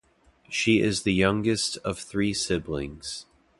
She 0.49 0.81
is 0.81 1.03
the 1.03 1.13
youngest 1.13 1.77
of 1.85 1.99
three 1.99 2.33
siblings. 2.33 3.27